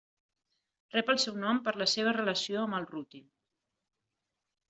[0.95, 3.23] Rep el seu nom per la seva relació amb el rútil.